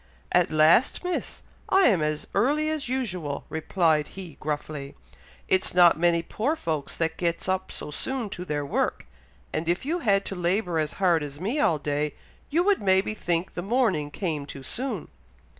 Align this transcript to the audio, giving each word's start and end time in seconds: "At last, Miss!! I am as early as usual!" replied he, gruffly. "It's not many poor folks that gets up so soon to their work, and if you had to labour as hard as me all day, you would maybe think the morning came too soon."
"At 0.31 0.49
last, 0.49 1.03
Miss!! 1.03 1.43
I 1.69 1.81
am 1.81 2.01
as 2.01 2.25
early 2.33 2.71
as 2.71 2.89
usual!" 2.89 3.45
replied 3.49 4.07
he, 4.07 4.35
gruffly. 4.39 4.95
"It's 5.47 5.75
not 5.75 5.95
many 5.99 6.23
poor 6.23 6.55
folks 6.55 6.97
that 6.97 7.17
gets 7.19 7.47
up 7.47 7.71
so 7.71 7.91
soon 7.91 8.31
to 8.31 8.43
their 8.43 8.65
work, 8.65 9.05
and 9.53 9.69
if 9.69 9.85
you 9.85 9.99
had 9.99 10.25
to 10.25 10.35
labour 10.35 10.79
as 10.79 10.93
hard 10.93 11.21
as 11.21 11.39
me 11.39 11.59
all 11.59 11.77
day, 11.77 12.15
you 12.49 12.63
would 12.63 12.81
maybe 12.81 13.13
think 13.13 13.53
the 13.53 13.61
morning 13.61 14.09
came 14.09 14.47
too 14.47 14.63
soon." 14.63 15.07